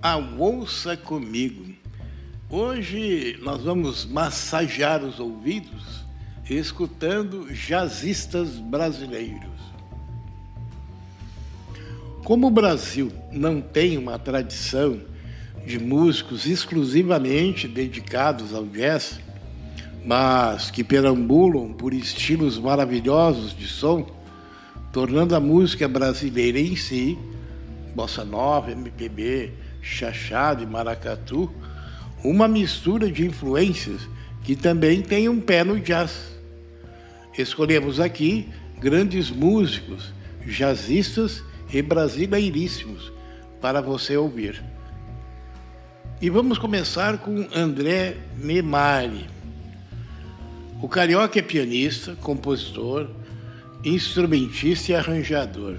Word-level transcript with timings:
ao 0.00 0.22
Ouça 0.38 0.96
Comigo. 0.96 1.74
Hoje 2.48 3.36
nós 3.42 3.62
vamos 3.62 4.06
massagear 4.06 5.04
os 5.04 5.18
ouvidos 5.18 6.04
escutando 6.48 7.52
jazzistas 7.52 8.50
brasileiros. 8.50 9.58
Como 12.24 12.46
o 12.46 12.50
Brasil 12.50 13.12
não 13.32 13.60
tem 13.60 13.98
uma 13.98 14.18
tradição 14.18 15.00
de 15.66 15.78
músicos 15.78 16.46
exclusivamente 16.46 17.66
dedicados 17.66 18.54
ao 18.54 18.64
jazz, 18.66 19.20
mas 20.04 20.70
que 20.70 20.84
perambulam 20.84 21.72
por 21.72 21.92
estilos 21.92 22.56
maravilhosos 22.56 23.54
de 23.54 23.66
som, 23.66 24.06
tornando 24.92 25.34
a 25.34 25.40
música 25.40 25.86
brasileira 25.88 26.58
em 26.58 26.76
si, 26.76 27.18
bossa 27.94 28.24
nova, 28.24 28.70
MPB, 28.70 29.52
chachado 29.82 30.62
e 30.62 30.66
maracatu, 30.66 31.52
uma 32.24 32.48
mistura 32.48 33.10
de 33.10 33.26
influências 33.26 34.08
que 34.42 34.56
também 34.56 35.02
tem 35.02 35.28
um 35.28 35.40
pé 35.40 35.62
no 35.62 35.78
jazz. 35.78 36.36
Escolhemos 37.36 38.00
aqui 38.00 38.48
grandes 38.80 39.30
músicos, 39.30 40.12
jazzistas 40.46 41.42
e 41.72 41.82
brasileiríssimos 41.82 43.12
para 43.60 43.80
você 43.80 44.16
ouvir. 44.16 44.62
E 46.20 46.30
vamos 46.30 46.58
começar 46.58 47.18
com 47.18 47.46
André 47.54 48.16
Memari. 48.36 49.26
O 50.82 50.88
carioca 50.88 51.38
é 51.38 51.42
pianista, 51.42 52.16
compositor, 52.16 53.08
instrumentista 53.84 54.92
e 54.92 54.94
arranjador. 54.94 55.78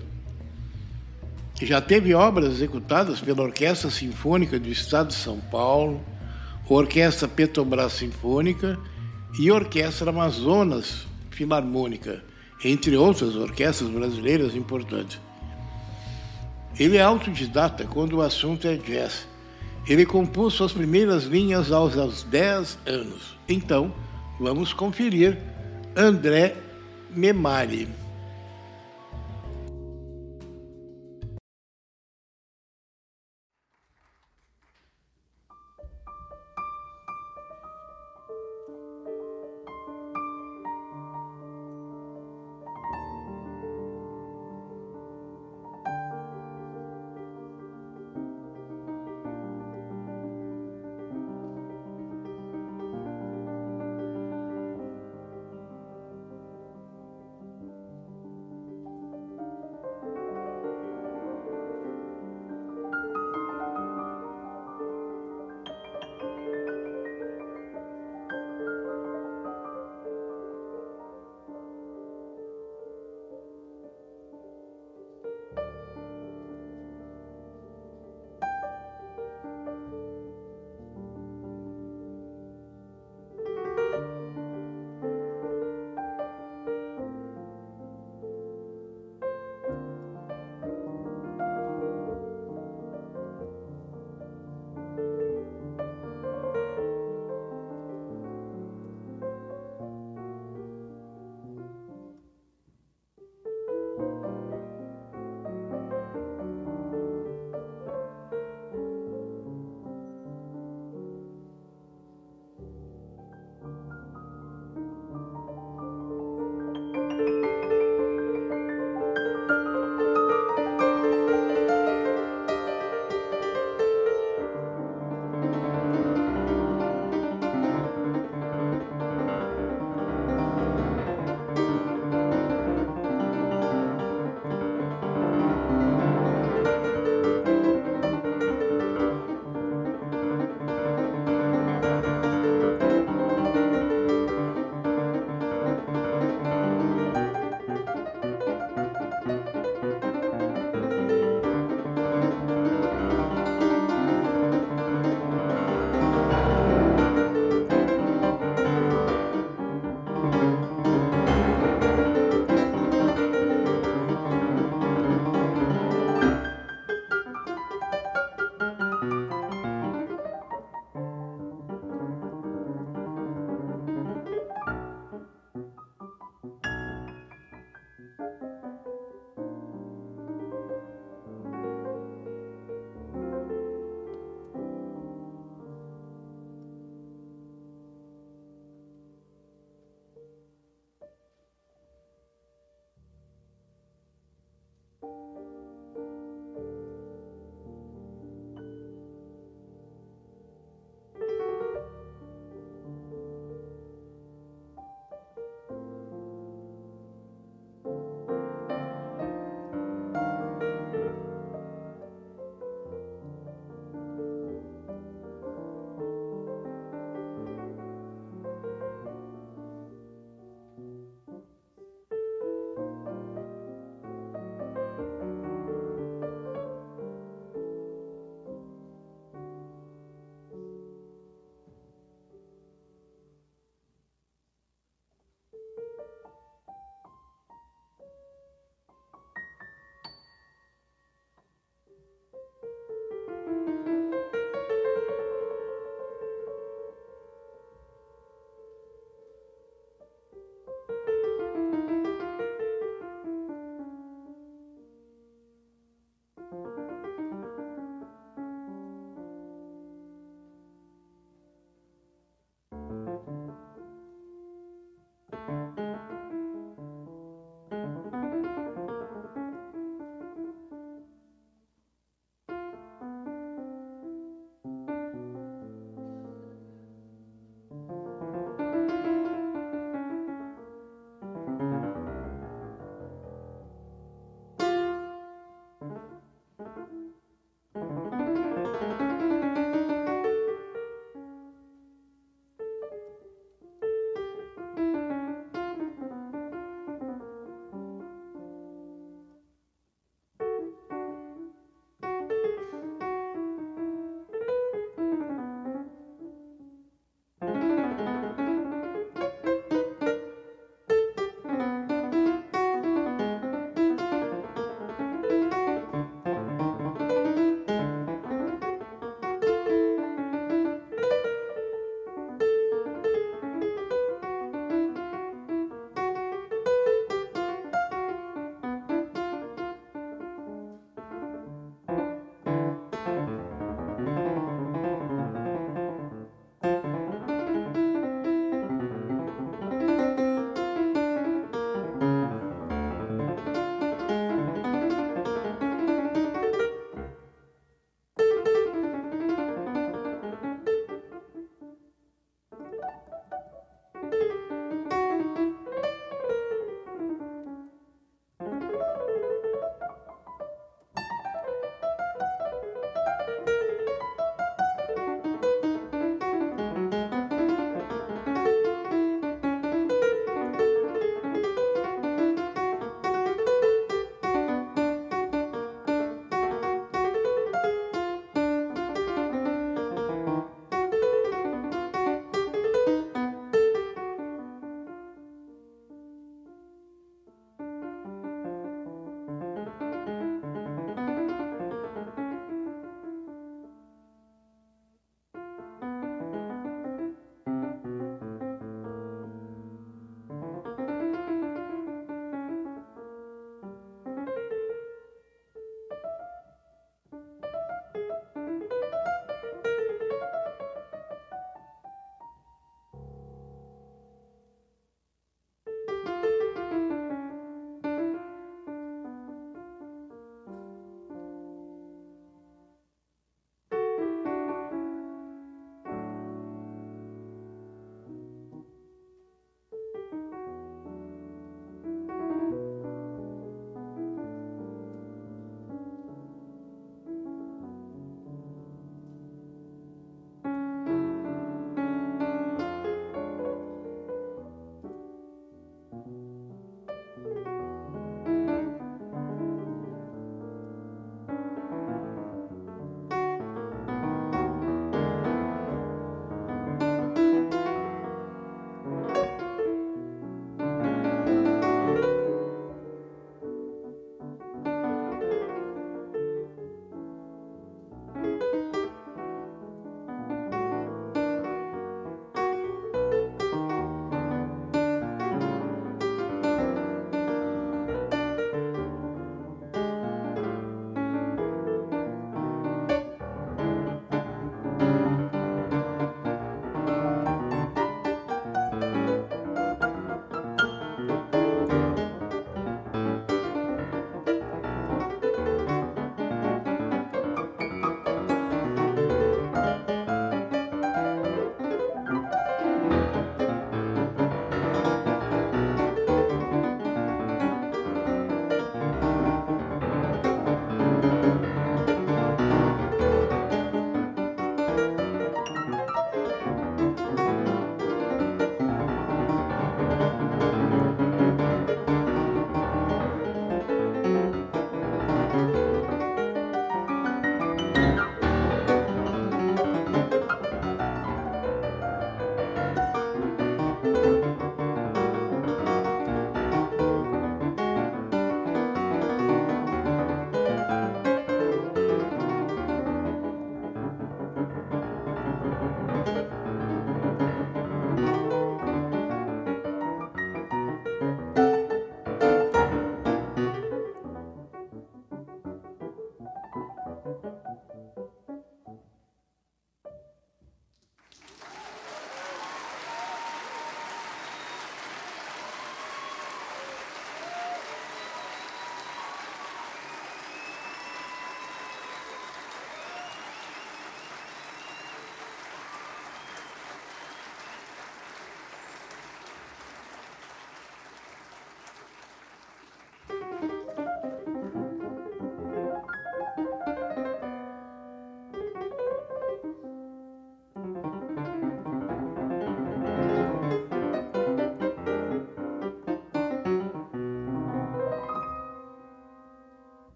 Já 1.61 1.81
teve 1.81 2.13
obras 2.13 2.53
executadas 2.53 3.19
pela 3.19 3.43
Orquestra 3.43 3.89
Sinfônica 3.89 4.57
do 4.57 4.69
Estado 4.69 5.09
de 5.09 5.15
São 5.15 5.39
Paulo, 5.39 6.01
Orquestra 6.67 7.28
Petrobras 7.28 7.94
Sinfônica 7.94 8.79
e 9.38 9.51
Orquestra 9.51 10.09
Amazonas 10.09 11.06
Filarmônica, 11.31 12.23
entre 12.63 12.95
outras 12.95 13.35
orquestras 13.35 13.89
brasileiras 13.89 14.56
importantes. 14.56 15.19
Ele 16.79 16.95
é 16.95 17.01
autodidata 17.01 17.84
quando 17.85 18.17
o 18.17 18.22
assunto 18.22 18.66
é 18.66 18.78
jazz. 18.78 19.28
Ele 19.85 20.05
compôs 20.05 20.53
suas 20.53 20.72
primeiras 20.72 21.25
linhas 21.25 21.73
aos, 21.73 21.97
aos 21.97 22.23
10 22.23 22.79
anos. 22.85 23.38
Então, 23.50 23.94
vamos 24.39 24.72
conferir 24.72 25.38
André 25.94 26.55
Memari. 27.13 27.98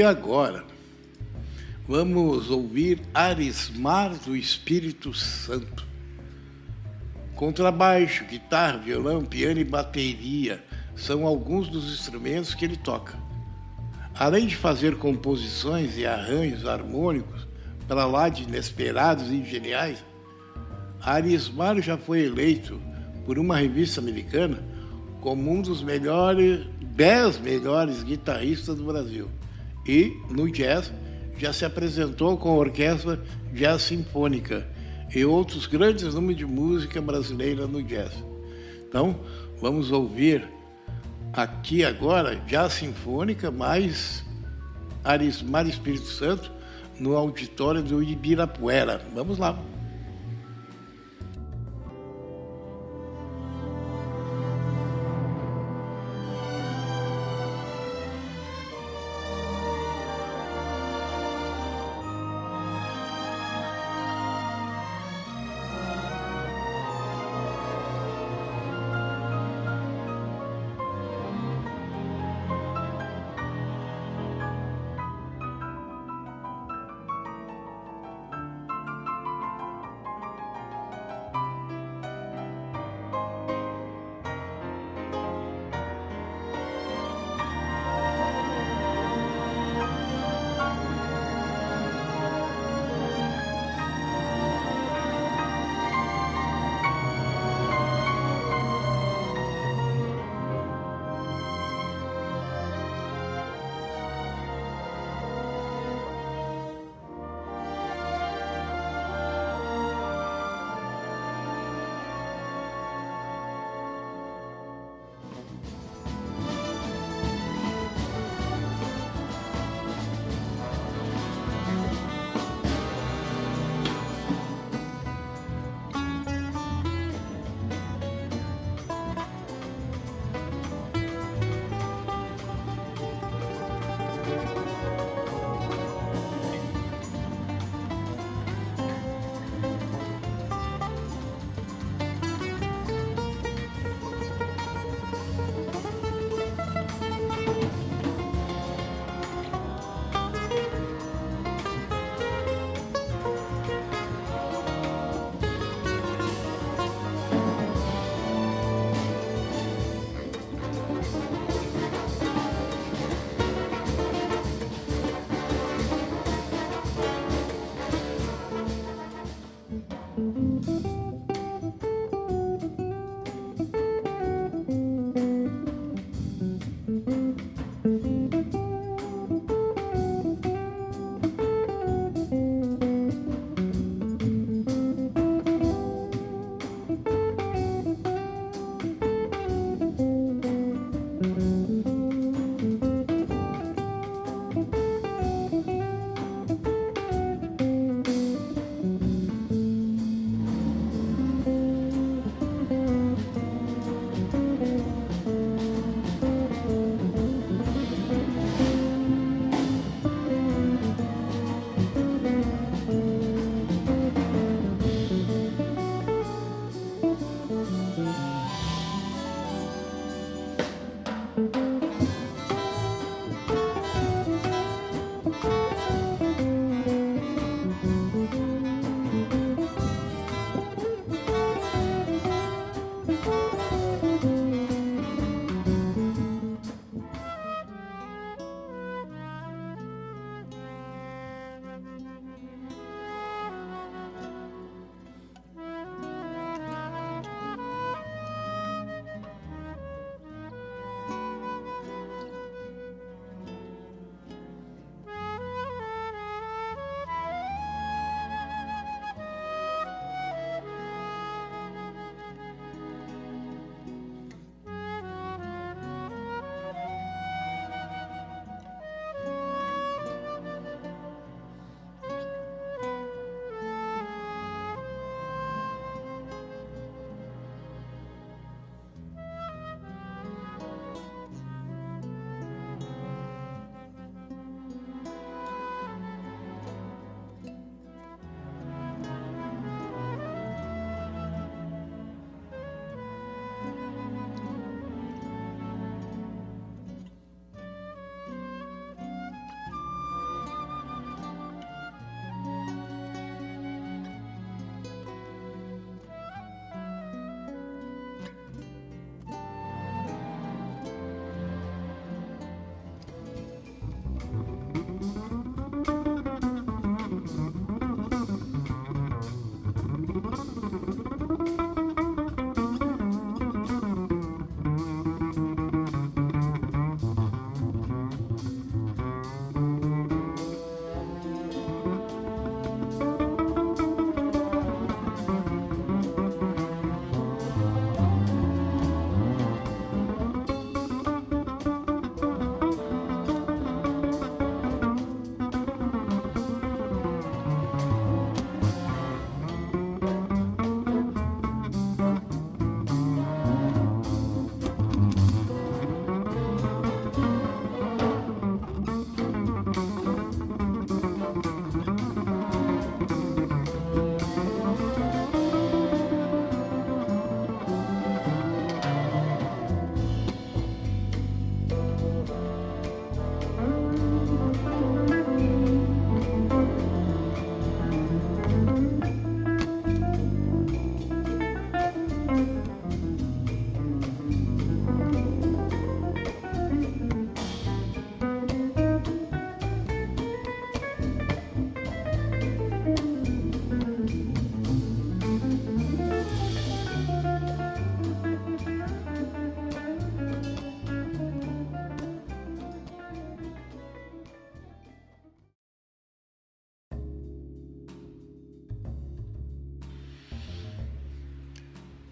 E 0.00 0.02
agora, 0.02 0.64
vamos 1.86 2.48
ouvir 2.48 3.02
Arismar 3.12 4.16
do 4.24 4.34
Espírito 4.34 5.12
Santo. 5.12 5.86
Contrabaixo, 7.36 8.24
guitarra, 8.24 8.78
violão, 8.78 9.22
piano 9.26 9.60
e 9.60 9.64
bateria 9.64 10.64
são 10.96 11.26
alguns 11.26 11.68
dos 11.68 11.92
instrumentos 11.92 12.54
que 12.54 12.64
ele 12.64 12.78
toca. 12.78 13.18
Além 14.18 14.46
de 14.46 14.56
fazer 14.56 14.96
composições 14.96 15.98
e 15.98 16.06
arranjos 16.06 16.66
harmônicos 16.66 17.46
para 17.86 18.06
lá 18.06 18.30
de 18.30 18.44
inesperados 18.44 19.30
e 19.30 19.44
geniais, 19.44 20.02
Arismar 21.02 21.78
já 21.82 21.98
foi 21.98 22.24
eleito 22.24 22.80
por 23.26 23.38
uma 23.38 23.58
revista 23.58 24.00
americana 24.00 24.64
como 25.20 25.52
um 25.52 25.60
dos 25.60 25.82
melhores, 25.82 26.66
dez 26.80 27.38
melhores 27.38 28.02
guitarristas 28.02 28.76
do 28.76 28.84
Brasil. 28.84 29.28
E, 29.86 30.16
no 30.30 30.50
jazz, 30.50 30.92
já 31.38 31.52
se 31.52 31.64
apresentou 31.64 32.36
com 32.36 32.50
a 32.50 32.54
Orquestra 32.54 33.22
Jazz 33.52 33.82
Sinfônica 33.82 34.66
e 35.14 35.24
outros 35.24 35.66
grandes 35.66 36.14
nomes 36.14 36.36
de 36.36 36.46
música 36.46 37.00
brasileira 37.00 37.66
no 37.66 37.82
jazz. 37.82 38.12
Então, 38.88 39.18
vamos 39.60 39.90
ouvir 39.90 40.46
aqui 41.32 41.84
agora 41.84 42.36
Jazz 42.46 42.74
Sinfônica 42.74 43.50
mais 43.50 44.24
Arismar 45.02 45.66
Espírito 45.66 46.06
Santo 46.06 46.50
no 46.98 47.16
auditório 47.16 47.82
do 47.82 48.02
Ibirapuera. 48.02 49.00
Vamos 49.14 49.38
lá. 49.38 49.58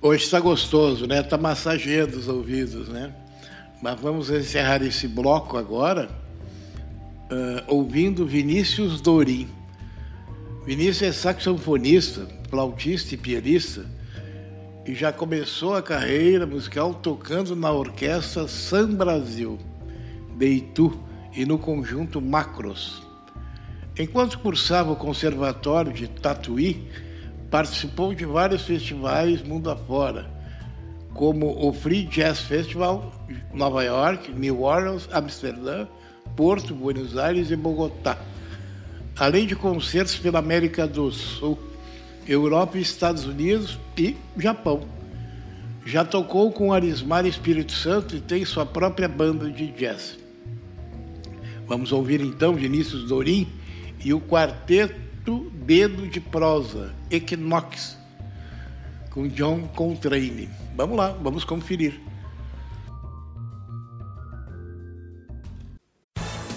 Hoje 0.08 0.24
está 0.24 0.40
gostoso, 0.40 1.06
né? 1.06 1.20
Está 1.20 1.36
massageando 1.36 2.16
os 2.16 2.28
ouvidos, 2.28 2.88
né? 2.88 3.12
Mas 3.82 4.00
vamos 4.00 4.30
encerrar 4.30 4.82
esse 4.82 5.06
bloco 5.06 5.58
agora 5.58 6.08
uh, 7.30 7.62
ouvindo 7.66 8.24
Vinícius 8.24 9.02
Dorim. 9.02 9.46
Vinícius 10.64 11.02
é 11.02 11.12
saxofonista, 11.12 12.26
flautista 12.48 13.14
e 13.14 13.18
pianista 13.18 13.84
e 14.86 14.94
já 14.94 15.12
começou 15.12 15.74
a 15.74 15.82
carreira 15.82 16.46
musical 16.46 16.94
tocando 16.94 17.54
na 17.54 17.70
orquestra 17.70 18.48
San 18.48 18.94
Brasil, 18.94 19.58
de 20.38 20.46
Itu, 20.46 20.98
e 21.34 21.44
no 21.44 21.58
conjunto 21.58 22.18
Macros. 22.18 23.02
Enquanto 23.98 24.38
cursava 24.38 24.90
o 24.90 24.96
Conservatório 24.96 25.92
de 25.92 26.08
Tatuí, 26.08 26.88
participou 27.50 28.14
de 28.14 28.24
vários 28.24 28.62
festivais 28.62 29.42
mundo 29.42 29.70
afora, 29.70 30.30
como 31.14 31.66
o 31.66 31.72
Free 31.72 32.04
Jazz 32.04 32.40
Festival, 32.40 33.12
Nova 33.52 33.82
York, 33.82 34.30
New 34.32 34.62
Orleans, 34.62 35.08
Amsterdã, 35.12 35.86
Porto, 36.36 36.74
Buenos 36.74 37.16
Aires 37.16 37.50
e 37.50 37.56
Bogotá, 37.56 38.18
além 39.16 39.46
de 39.46 39.56
concertos 39.56 40.16
pela 40.16 40.38
América 40.38 40.86
do 40.86 41.10
Sul, 41.10 41.58
Europa, 42.26 42.78
Estados 42.78 43.24
Unidos 43.24 43.78
e 43.96 44.16
Japão. 44.36 44.82
Já 45.84 46.04
tocou 46.04 46.52
com 46.52 46.72
Arismar 46.72 47.24
Espírito 47.24 47.72
Santo 47.72 48.14
e 48.14 48.20
tem 48.20 48.44
sua 48.44 48.66
própria 48.66 49.08
banda 49.08 49.50
de 49.50 49.68
jazz. 49.68 50.18
Vamos 51.66 51.92
ouvir 51.92 52.20
então 52.20 52.54
Vinícius 52.54 53.08
Dorim 53.08 53.48
e 54.04 54.12
o 54.12 54.20
quarteto 54.20 55.07
Dedo 55.28 56.06
de 56.08 56.20
Prosa, 56.20 56.94
Equinox, 57.10 57.98
com 59.10 59.28
John 59.28 59.68
Coltrane. 59.74 60.48
Vamos 60.74 60.96
lá, 60.96 61.10
vamos 61.10 61.44
conferir. 61.44 62.07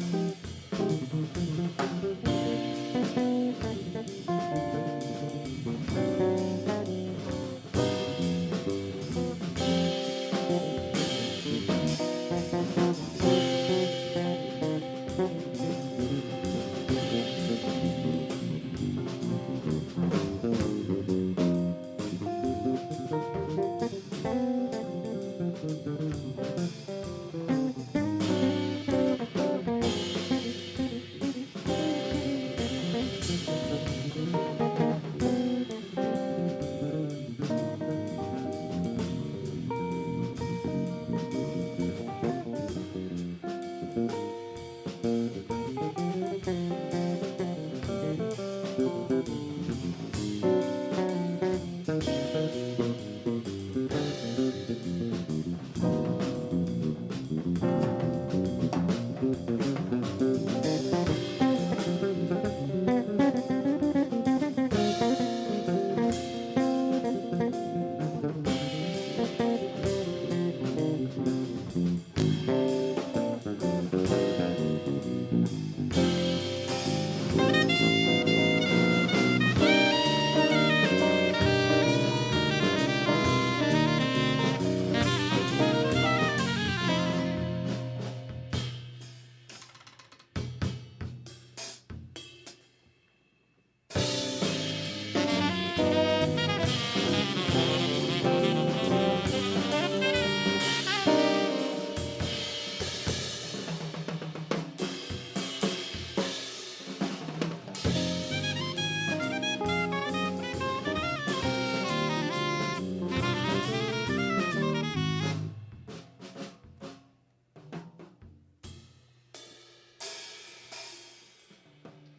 Thank 0.00 0.34
you. 2.28 2.39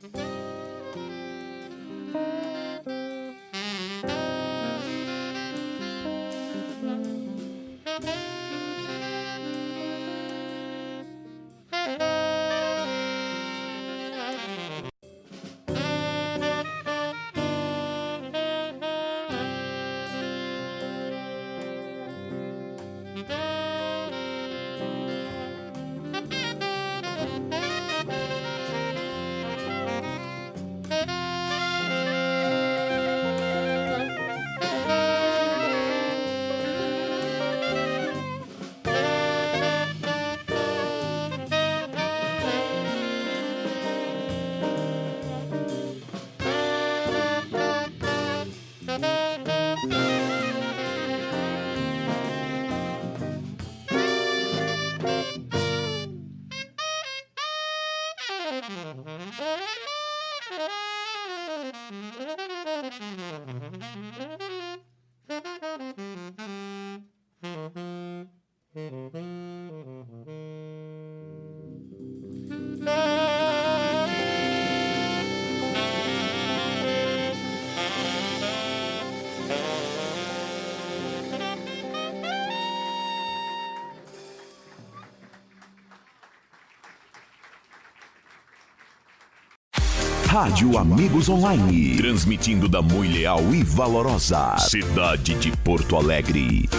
Mm-hmm. 0.04 0.31
Rádio 90.32 90.78
Amigos 90.78 91.28
Online. 91.28 91.98
Transmitindo 91.98 92.70
da 92.70 92.82
muito 92.82 93.12
leal 93.12 93.54
e 93.54 93.66
valorosa 93.66 94.56
cidade 94.60 95.36
de 95.36 95.52
Porto 95.58 95.98
Alegre. 95.98 96.70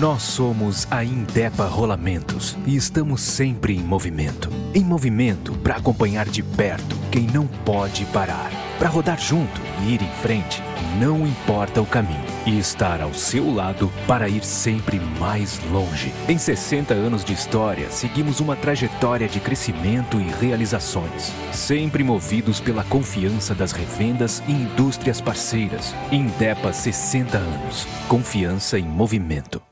Nós 0.00 0.24
somos 0.24 0.88
a 0.90 1.04
Indepa 1.04 1.66
Rolamentos 1.66 2.56
e 2.66 2.74
estamos 2.74 3.20
sempre 3.20 3.76
em 3.76 3.78
movimento. 3.78 4.50
Em 4.74 4.82
movimento 4.82 5.52
para 5.58 5.76
acompanhar 5.76 6.28
de 6.28 6.42
perto 6.42 6.96
quem 7.12 7.28
não 7.28 7.46
pode 7.46 8.04
parar. 8.06 8.50
Para 8.76 8.88
rodar 8.88 9.20
junto 9.20 9.60
e 9.82 9.94
ir 9.94 10.02
em 10.02 10.10
frente, 10.20 10.60
não 10.98 11.24
importa 11.24 11.80
o 11.80 11.86
caminho. 11.86 12.24
E 12.44 12.58
estar 12.58 13.00
ao 13.00 13.14
seu 13.14 13.54
lado 13.54 13.88
para 14.04 14.28
ir 14.28 14.44
sempre 14.44 14.98
mais 15.20 15.60
longe. 15.70 16.12
Em 16.28 16.38
60 16.38 16.92
anos 16.92 17.24
de 17.24 17.32
história, 17.32 17.88
seguimos 17.88 18.40
uma 18.40 18.56
trajetória 18.56 19.28
de 19.28 19.38
crescimento 19.38 20.20
e 20.20 20.24
realizações. 20.44 21.32
Sempre 21.52 22.02
movidos 22.02 22.58
pela 22.58 22.82
confiança 22.82 23.54
das 23.54 23.70
revendas 23.70 24.42
e 24.48 24.52
indústrias 24.52 25.20
parceiras. 25.20 25.94
Indepa 26.10 26.72
60 26.72 27.38
anos. 27.38 27.86
Confiança 28.08 28.76
em 28.76 28.84
movimento. 28.84 29.62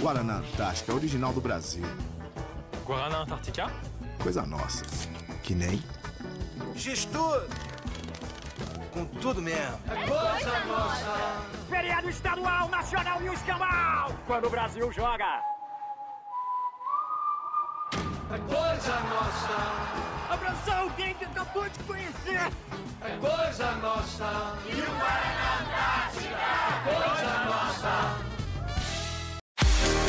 Guaraná 0.00 0.36
Antártica, 0.36 0.94
original 0.94 1.32
do 1.32 1.40
Brasil. 1.40 1.84
Guaraná 2.86 3.22
Antártica? 3.22 3.70
Coisa 4.22 4.46
nossa. 4.46 4.84
Que 5.42 5.54
nem. 5.54 5.82
Gestor! 6.76 7.48
Com 8.92 9.04
tudo 9.20 9.42
mesmo. 9.42 9.78
É 9.90 10.06
coisa 10.06 10.64
nossa! 10.66 11.42
Feriado 11.68 12.08
estadual, 12.08 12.68
nacional 12.68 13.20
e 13.22 13.28
o 13.28 13.32
escambau! 13.32 14.12
Quando 14.26 14.46
o 14.46 14.50
Brasil 14.50 14.92
joga! 14.92 15.42
É 18.30 18.38
coisa 18.38 19.00
nossa! 19.00 20.32
Abraçar 20.32 20.78
alguém 20.78 21.14
que 21.14 21.24
acabou 21.24 21.68
de 21.68 21.78
conhecer! 21.80 22.52
É 23.00 23.16
coisa 23.18 23.72
nossa! 23.76 24.56
E 24.64 24.80
o 24.80 24.86
Guaraná 24.86 25.58
Antártica! 25.60 26.36
É 26.36 26.94
coisa 26.94 27.44
nossa! 27.44 28.27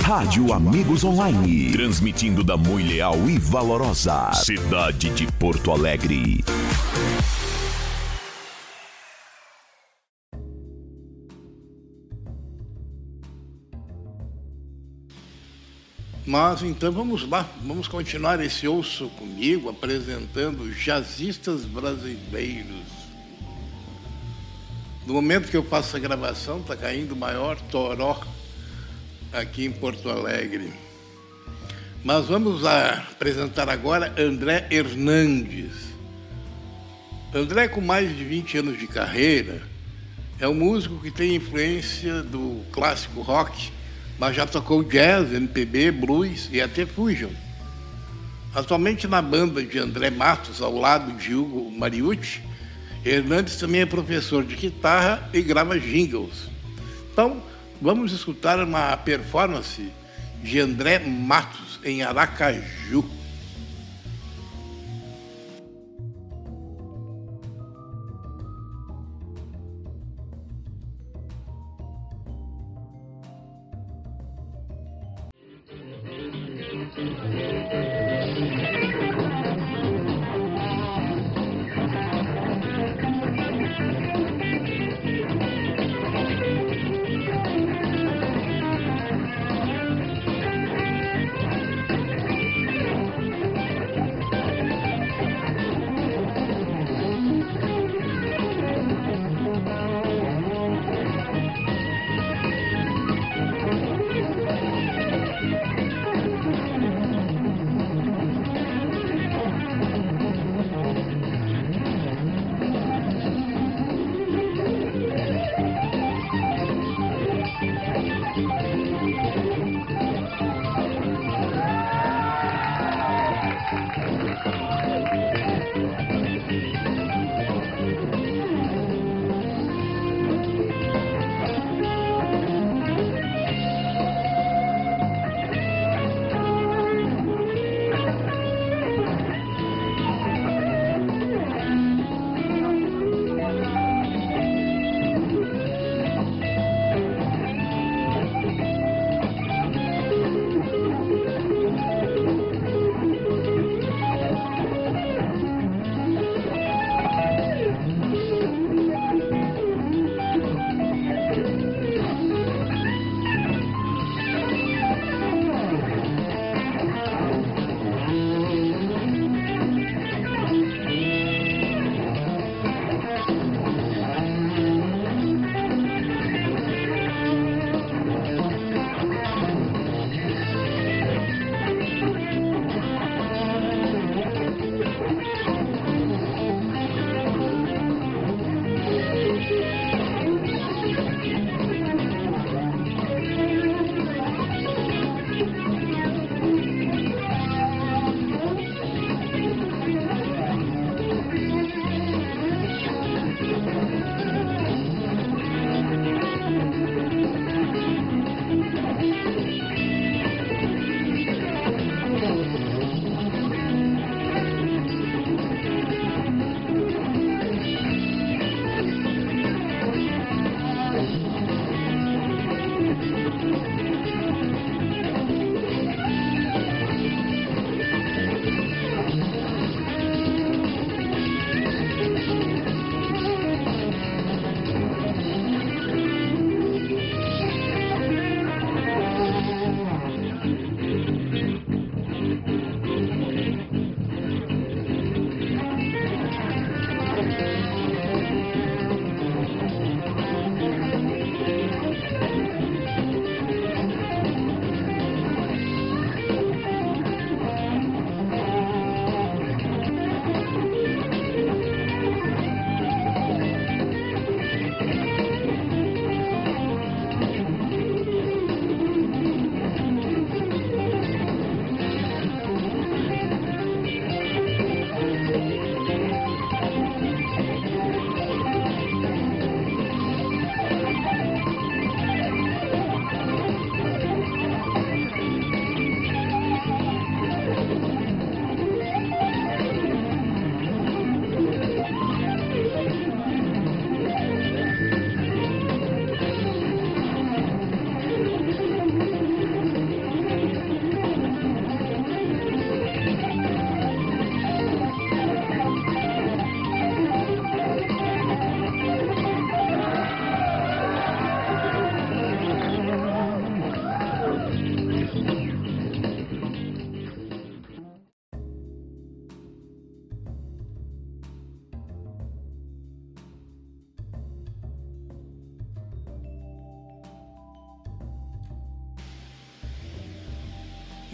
Rádio 0.10 0.52
Amigos 0.52 1.04
Online. 1.04 1.72
Transmitindo 1.72 2.44
da 2.44 2.58
muito 2.58 2.90
leal 2.90 3.30
e 3.30 3.38
valorosa 3.38 4.34
cidade 4.34 5.12
de 5.12 5.32
Porto 5.34 5.70
Alegre. 5.72 6.44
Mas 16.26 16.64
então 16.64 16.92
vamos 16.92 17.30
lá, 17.30 17.48
vamos 17.62 17.88
continuar 17.88 18.44
esse 18.44 18.68
ouço 18.68 19.10
comigo 19.10 19.70
apresentando 19.70 20.74
jazzistas 20.74 21.66
brasileiros. 21.66 22.88
No 25.06 25.14
momento 25.14 25.52
que 25.52 25.58
eu 25.58 25.64
faço 25.64 25.96
a 25.96 26.00
gravação, 26.00 26.62
está 26.62 26.76
caindo 26.76 27.12
o 27.12 27.16
maior 27.16 27.62
toró 27.70 28.20
aqui 29.32 29.66
em 29.66 29.72
Porto 29.72 30.10
Alegre. 30.10 30.72
Mas 32.04 32.26
vamos 32.26 32.66
apresentar 32.66 33.70
agora 33.70 34.14
André 34.18 34.68
Hernandes. 34.72 35.90
André, 37.34 37.68
com 37.68 37.82
mais 37.82 38.16
de 38.16 38.24
20 38.24 38.58
anos 38.58 38.80
de 38.80 38.88
carreira, 38.88 39.62
é 40.40 40.48
um 40.48 40.54
músico 40.54 41.00
que 41.00 41.12
tem 41.12 41.36
influência 41.36 42.24
do 42.24 42.64
clássico 42.72 43.22
rock, 43.22 43.72
mas 44.18 44.36
já 44.36 44.48
tocou 44.48 44.84
jazz, 44.84 45.32
MPB, 45.34 45.92
blues 45.92 46.50
e 46.52 46.62
até 46.62 46.86
fusion. 46.86 47.30
Atualmente 48.56 49.08
na 49.08 49.22
banda 49.22 49.62
de 49.62 49.78
André 49.78 50.10
Matos, 50.10 50.62
ao 50.62 50.76
lado 50.76 51.12
de 51.14 51.36
Hugo 51.36 51.70
Mariucci, 51.70 52.42
Hernandes 53.06 53.58
também 53.58 53.82
é 53.82 53.86
professor 53.86 54.44
de 54.44 54.56
guitarra 54.56 55.30
e 55.34 55.42
grava 55.42 55.80
jingles. 55.80 56.50
Então, 57.12 57.42
vamos 57.82 58.12
escutar 58.12 58.60
uma 58.60 58.96
performance 58.98 59.92
de 60.44 60.60
André 60.60 61.00
Matos 61.00 61.80
em 61.84 62.02
Aracaju. 62.02 63.19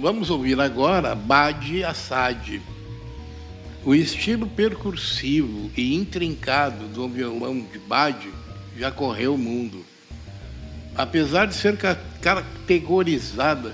Vamos 0.05 0.29
ouvir 0.29 0.61
agora 0.61 1.15
Badi 1.15 1.83
Assad. 1.83 2.61
O 3.83 3.95
estilo 3.95 4.45
percursivo 4.45 5.71
e 5.75 5.95
intrincado 5.95 6.85
do 6.89 7.09
violão 7.09 7.59
de 7.59 7.79
Badi 7.79 8.31
já 8.77 8.91
correu 8.91 9.33
o 9.33 9.37
mundo. 9.37 9.83
Apesar 10.95 11.47
de 11.47 11.55
ser 11.55 11.75
categorizada 12.21 13.73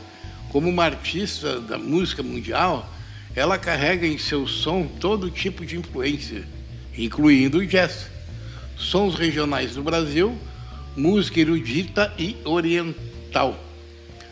como 0.53 0.69
uma 0.69 0.86
artista 0.86 1.59
da 1.59 1.77
música 1.77 2.23
mundial, 2.23 2.89
ela 3.36 3.57
carrega 3.57 4.07
em 4.07 4.17
seu 4.17 4.47
som 4.47 4.88
todo 4.88 5.29
tipo 5.29 5.65
de 5.65 5.75
influência, 5.75 6.47
incluindo 6.97 7.57
o 7.57 7.67
jazz, 7.67 8.07
sons 8.77 9.15
regionais 9.15 9.75
do 9.75 9.84
Brasil, 9.84 10.34
música 10.95 11.41
erudita 11.41 12.13
e 12.17 12.38
oriental. 12.45 13.70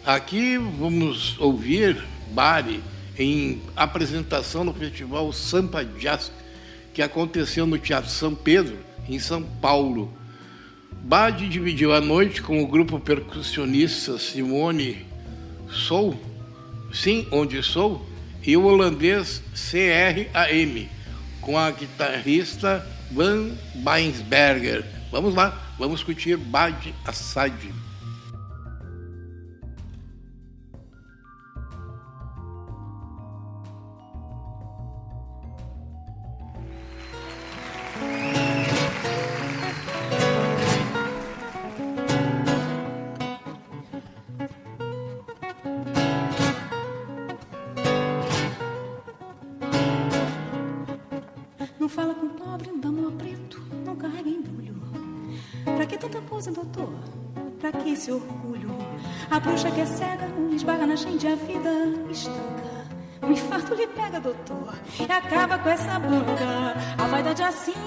Aqui 0.09 0.57
vamos 0.57 1.39
ouvir 1.39 2.03
Bari 2.31 2.81
em 3.15 3.61
apresentação 3.75 4.63
no 4.63 4.73
festival 4.73 5.31
Sampa 5.31 5.85
Jazz, 5.85 6.31
que 6.95 7.03
aconteceu 7.03 7.67
no 7.67 7.77
Teatro 7.77 8.09
São 8.09 8.33
Pedro, 8.33 8.75
em 9.07 9.19
São 9.19 9.43
Paulo. 9.43 10.11
Badi 11.03 11.47
dividiu 11.47 11.93
a 11.93 12.01
noite 12.01 12.41
com 12.41 12.59
o 12.59 12.65
grupo 12.65 12.99
percussionista 12.99 14.17
Simone 14.17 15.05
Sou, 15.69 16.19
Sim, 16.91 17.27
Onde 17.31 17.61
Sou, 17.61 18.03
e 18.43 18.57
o 18.57 18.63
holandês 18.63 19.43
CRAM, 19.53 20.87
com 21.39 21.55
a 21.55 21.69
guitarrista 21.69 22.83
Van 23.11 23.51
Beinsberger. 23.75 24.83
Vamos 25.11 25.35
lá, 25.35 25.75
vamos 25.77 26.01
curtir 26.01 26.35
Bad 26.35 26.95
Assad. 27.05 27.53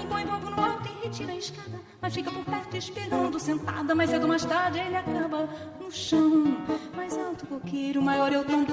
Assim, 0.03 0.07
põe 0.09 0.27
bombo 0.27 0.51
no 0.51 0.63
alto 0.63 0.89
e 0.89 1.07
retira 1.07 1.33
a 1.33 1.37
escada. 1.37 1.81
Mas 2.01 2.15
fica 2.15 2.31
por 2.31 2.45
perto 2.45 2.77
esperando, 2.77 3.39
sentada. 3.39 3.95
Mais 3.95 4.11
cedo 4.11 4.29
mais 4.29 4.45
tarde 4.45 4.81
ele 4.81 4.97
acaba 4.97 5.49
no 5.81 5.91
chão. 5.91 6.57
Mais 6.95 7.17
alto 7.17 7.47
coqueiro, 7.47 8.03
maior 8.03 8.33
é 8.33 8.39
o 8.39 8.45
tom 8.45 8.65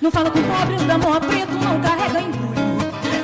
Não 0.00 0.10
fala 0.12 0.30
com 0.30 0.40
pobres 0.42 0.82
da 0.84 0.96
mão 0.96 1.18
preto, 1.20 1.52
não 1.52 1.80
carrega 1.80 2.20
embrulho. 2.20 2.54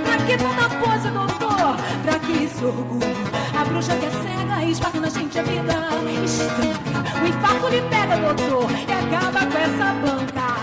Pra 0.04 0.16
que 0.26 0.36
tanta 0.36 0.68
pose, 0.76 1.08
doutor? 1.10 1.76
Pra 2.02 2.18
que 2.18 2.44
esse 2.44 2.64
orgulho? 2.64 3.14
A 3.58 3.64
bruxa 3.64 3.94
que 3.96 4.06
é 4.06 4.10
cega 4.10 4.64
e 4.64 4.72
esbarra 4.72 5.00
na 5.00 5.08
gente 5.08 5.38
a 5.38 5.42
vida 5.42 5.72
estanca. 6.24 7.22
O 7.22 7.26
infarto 7.26 7.68
lhe 7.68 7.82
pega, 7.82 8.16
doutor, 8.16 8.70
e 8.72 8.92
acaba 8.92 9.46
com 9.46 9.58
essa 9.58 9.94
banca. 9.94 10.53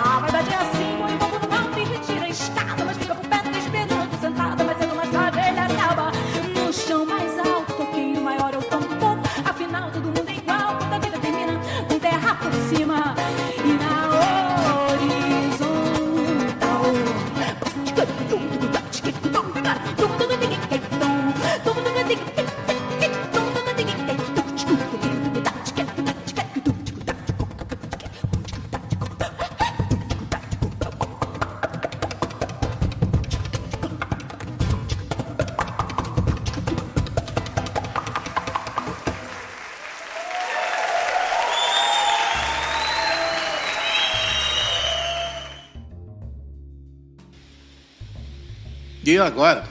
E 49.04 49.18
agora, 49.18 49.64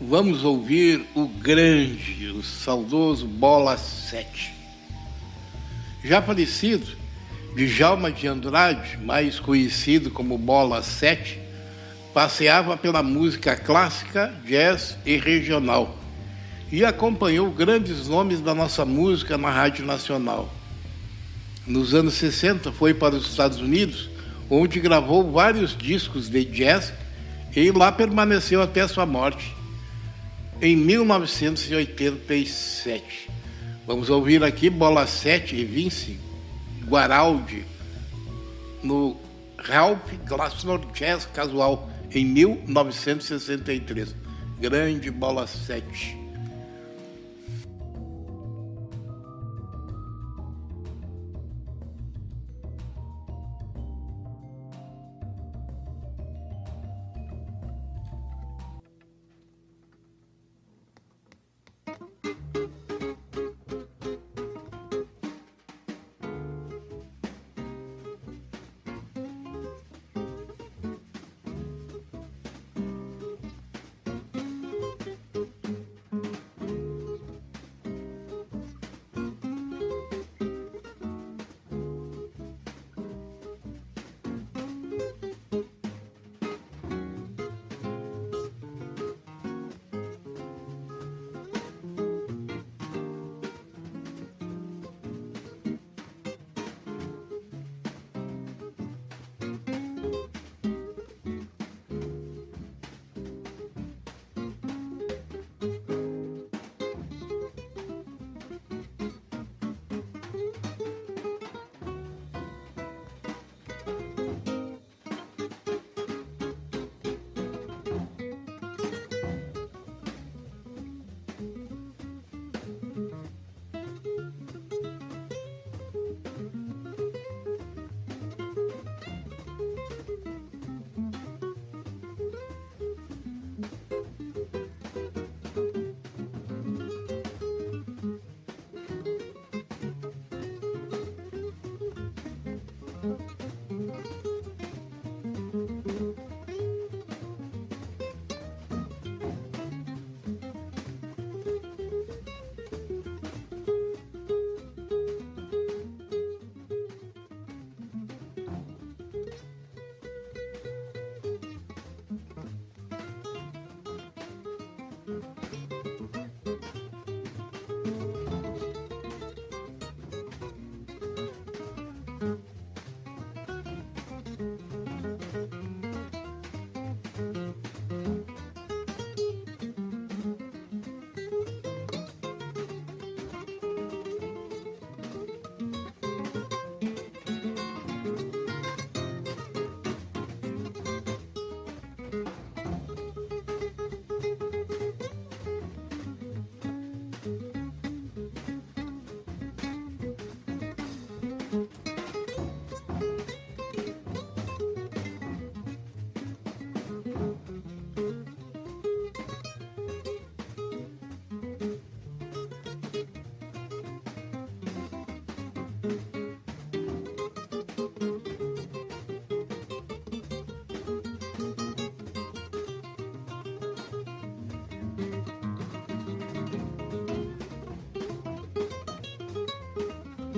vamos 0.00 0.42
ouvir 0.42 1.04
o 1.14 1.26
grande, 1.26 2.28
o 2.28 2.42
saudoso 2.42 3.26
Bola 3.26 3.76
7. 3.76 4.54
Já 6.02 6.22
falecido, 6.22 6.86
Djalma 7.54 8.10
de 8.10 8.26
Andrade, 8.26 8.96
mais 8.98 9.38
conhecido 9.38 10.10
como 10.10 10.38
Bola 10.38 10.82
7, 10.82 11.38
passeava 12.14 12.74
pela 12.74 13.02
música 13.02 13.54
clássica, 13.54 14.34
jazz 14.46 14.96
e 15.04 15.18
regional 15.18 15.98
e 16.70 16.84
acompanhou 16.84 17.50
grandes 17.50 18.08
nomes 18.08 18.40
da 18.40 18.54
nossa 18.54 18.84
música 18.84 19.36
na 19.38 19.50
Rádio 19.50 19.84
Nacional. 19.84 20.52
Nos 21.66 21.94
anos 21.94 22.14
60 22.14 22.72
foi 22.72 22.94
para 22.94 23.14
os 23.14 23.28
Estados 23.28 23.58
Unidos, 23.58 24.08
onde 24.50 24.80
gravou 24.80 25.30
vários 25.30 25.76
discos 25.76 26.28
de 26.28 26.44
jazz 26.44 26.92
e 27.54 27.70
lá 27.70 27.92
permaneceu 27.92 28.62
até 28.62 28.86
sua 28.86 29.06
morte, 29.06 29.56
em 30.60 30.76
1987. 30.76 33.30
Vamos 33.86 34.10
ouvir 34.10 34.44
aqui 34.44 34.68
Bola 34.68 35.06
7 35.06 35.56
e 35.56 35.64
Vince 35.64 36.20
Guaraldi 36.86 37.64
no 38.82 39.16
Ralph 39.56 40.12
Glassnor 40.26 40.84
Jazz 40.92 41.24
Casual 41.26 41.88
em 42.12 42.24
1963. 42.24 44.14
Grande 44.60 45.08
Bola 45.10 45.46
7. 45.46 46.27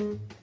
Mm-hmm. 0.01 0.40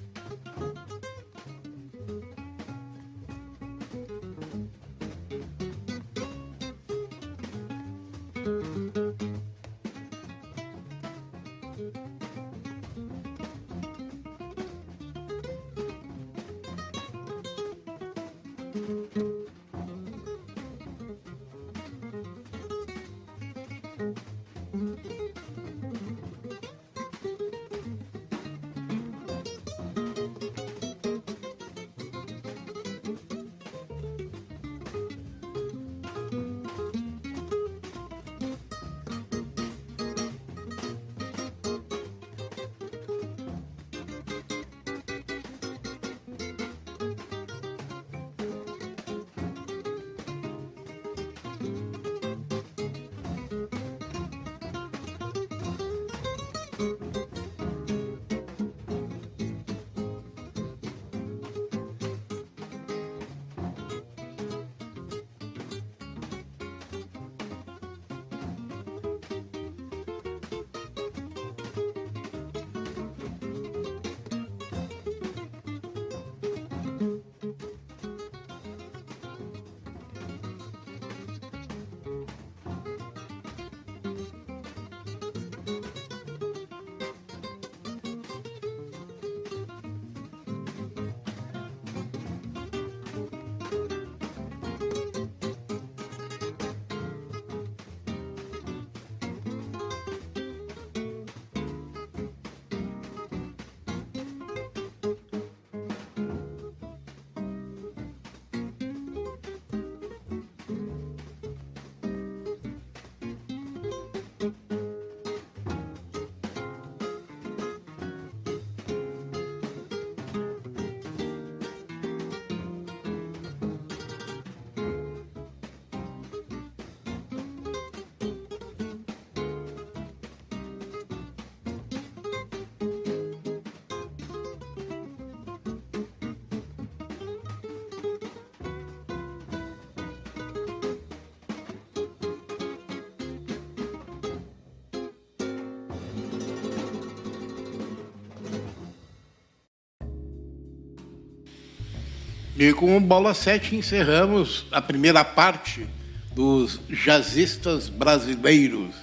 E 152.59 152.73
com 152.73 152.97
o 152.97 152.99
Bola 152.99 153.35
7 153.35 153.75
encerramos 153.75 154.65
a 154.71 154.81
primeira 154.81 155.23
parte 155.23 155.85
dos 156.33 156.79
jazzistas 156.89 157.87
brasileiros. 157.87 158.95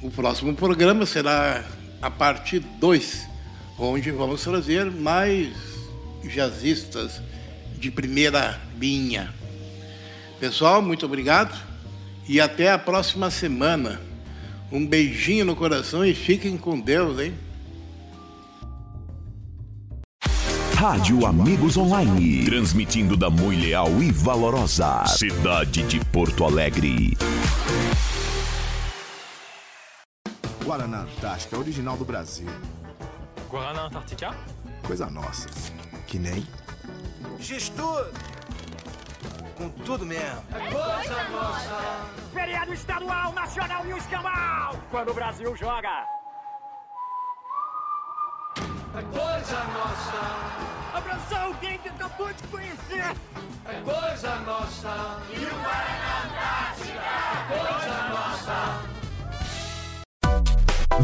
O 0.00 0.08
próximo 0.08 0.54
programa 0.54 1.04
será 1.04 1.64
a 2.00 2.08
parte 2.08 2.60
2, 2.60 3.26
onde 3.76 4.12
vamos 4.12 4.44
trazer 4.44 4.88
mais 4.92 5.48
jazzistas 6.22 7.20
de 7.76 7.90
primeira 7.90 8.60
linha. 8.78 9.34
Pessoal, 10.38 10.80
muito 10.80 11.04
obrigado 11.04 11.60
e 12.28 12.40
até 12.40 12.70
a 12.70 12.78
próxima 12.78 13.28
semana. 13.28 14.00
Um 14.70 14.86
beijinho 14.86 15.44
no 15.44 15.56
coração 15.56 16.04
e 16.04 16.14
fiquem 16.14 16.56
com 16.56 16.78
Deus, 16.78 17.18
hein? 17.18 17.34
Rádio 20.82 21.24
Amigos 21.24 21.76
Online. 21.76 22.44
Transmitindo 22.44 23.16
da 23.16 23.30
Muito 23.30 23.60
Leal 23.60 24.02
e 24.02 24.10
Valorosa. 24.10 25.06
Cidade 25.06 25.84
de 25.84 26.04
Porto 26.06 26.44
Alegre. 26.44 27.16
Guaraná 30.64 31.02
Antártica, 31.02 31.56
original 31.56 31.96
do 31.96 32.04
Brasil. 32.04 32.48
Guaraná 33.48 33.84
Antártica? 33.84 34.36
Coisa 34.84 35.08
nossa. 35.08 35.48
Que 36.08 36.18
nem. 36.18 36.44
Gestor! 37.38 38.10
Com 39.56 39.68
tudo 39.68 40.04
mesmo. 40.04 40.42
É 40.50 40.68
coisa 40.68 41.28
nossa. 41.30 42.10
Feriado 42.34 42.74
estadual, 42.74 43.32
nacional 43.32 43.86
e 43.86 43.92
o 43.94 43.98
escambau. 43.98 44.82
Quando 44.90 45.12
o 45.12 45.14
Brasil 45.14 45.54
joga. 45.54 46.01
Coisa 49.52 49.64
nossa. 49.64 50.96
Abraçar 50.96 51.42
alguém 51.42 51.78
que 51.78 51.88
acabou 51.88 52.32
de 52.32 52.42
conhecer. 52.44 53.14
É 53.66 53.80
coisa 53.84 54.36
nossa. 54.46 55.20
E 55.30 55.44
o 55.44 55.54
Guaraná 55.60 56.22
Antártica. 56.24 57.00
É 57.38 57.58
coisa 57.58 58.08
nossa. 58.08 58.91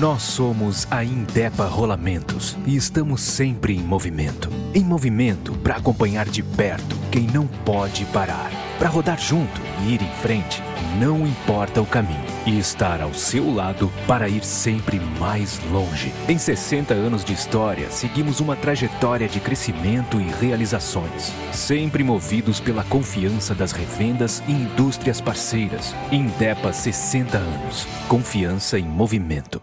Nós 0.00 0.22
somos 0.22 0.88
a 0.90 1.04
Indepa 1.04 1.66
Rolamentos 1.66 2.56
e 2.66 2.74
estamos 2.74 3.20
sempre 3.20 3.76
em 3.76 3.78
movimento. 3.78 4.50
Em 4.74 4.82
movimento 4.82 5.52
para 5.58 5.76
acompanhar 5.76 6.28
de 6.28 6.42
perto 6.42 6.96
quem 7.12 7.28
não 7.28 7.46
pode 7.46 8.04
parar. 8.06 8.50
Para 8.76 8.88
rodar 8.88 9.20
junto 9.20 9.60
e 9.82 9.94
ir 9.94 10.02
em 10.02 10.10
frente, 10.20 10.60
não 10.98 11.24
importa 11.24 11.80
o 11.80 11.86
caminho. 11.86 12.24
E 12.44 12.58
estar 12.58 13.00
ao 13.00 13.14
seu 13.14 13.54
lado 13.54 13.88
para 14.04 14.28
ir 14.28 14.44
sempre 14.44 14.98
mais 15.20 15.60
longe. 15.70 16.12
Em 16.28 16.38
60 16.38 16.92
anos 16.92 17.24
de 17.24 17.32
história, 17.32 17.88
seguimos 17.88 18.40
uma 18.40 18.56
trajetória 18.56 19.28
de 19.28 19.38
crescimento 19.38 20.20
e 20.20 20.24
realizações. 20.44 21.32
Sempre 21.52 22.02
movidos 22.02 22.58
pela 22.58 22.82
confiança 22.82 23.54
das 23.54 23.70
revendas 23.70 24.42
e 24.48 24.52
indústrias 24.52 25.20
parceiras. 25.20 25.94
Indepa 26.10 26.72
60 26.72 27.38
anos. 27.38 27.86
Confiança 28.08 28.76
em 28.76 28.84
movimento. 28.84 29.62